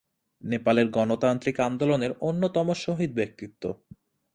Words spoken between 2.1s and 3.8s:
অন্যতম শহীদ ব্যক্তিত্ব।